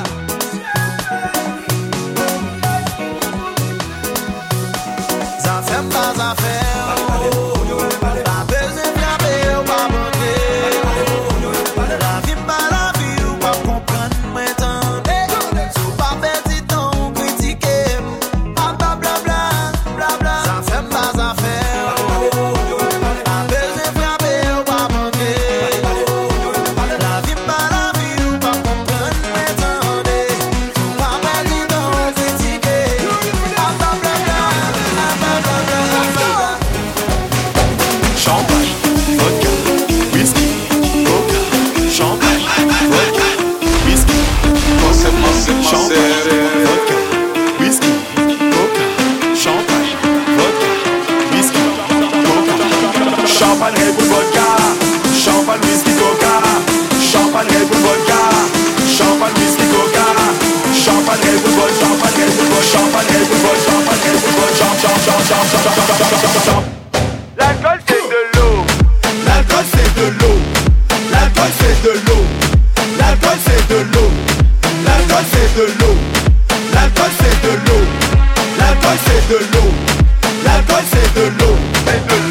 [80.85, 81.55] c'est de l'eau,
[81.85, 82.30] c'est de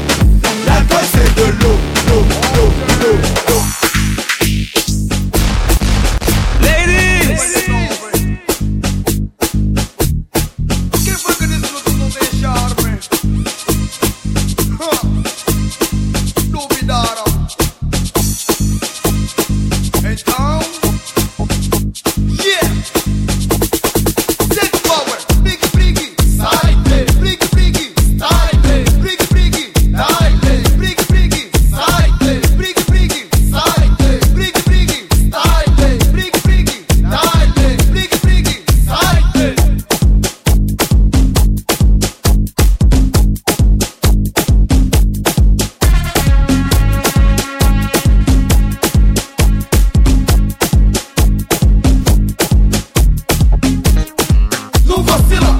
[55.12, 55.51] Você não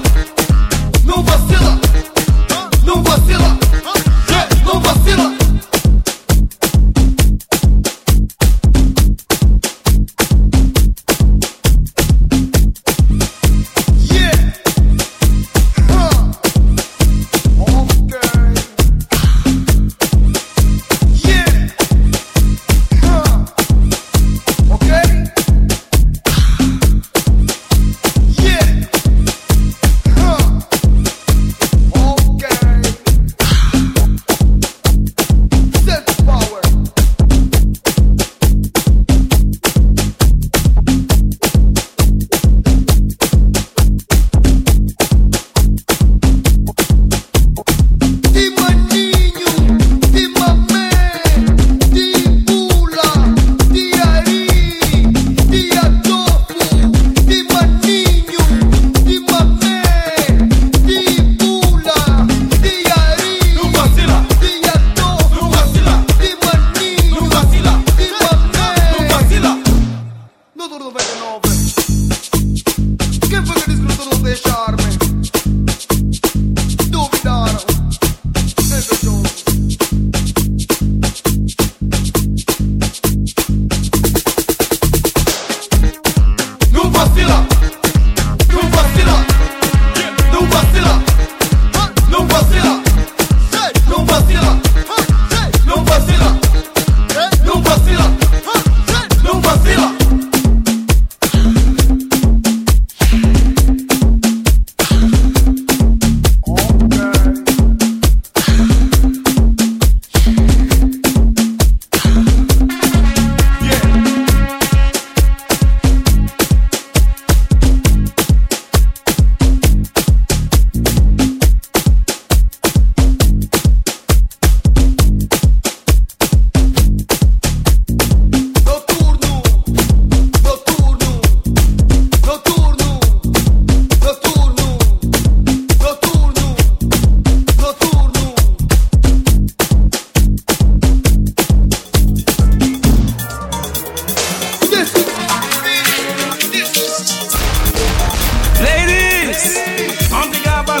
[73.50, 74.81] at this little kurtuluşa çağır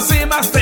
[0.02, 0.61] see my face.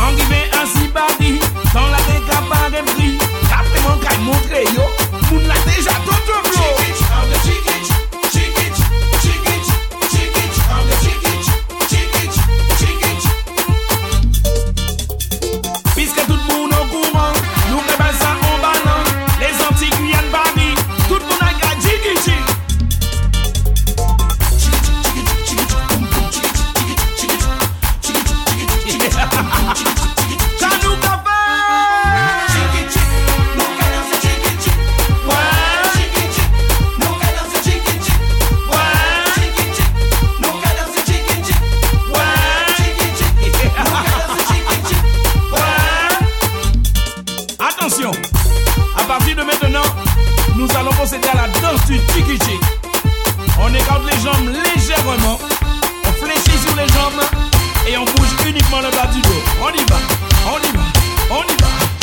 [0.00, 1.39] Don't give me a sympathy.
[53.70, 55.38] On écarte les jambes légèrement.
[56.04, 57.22] On fléchit sur les jambes
[57.88, 59.44] et on bouge uniquement le bas du dos.
[59.62, 59.98] On y va,
[60.46, 60.82] on y va,
[61.30, 61.99] on y va.